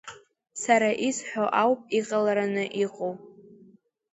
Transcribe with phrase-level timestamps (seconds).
[0.61, 3.13] Сара исҳәо ауп иҟалараны иҟоу.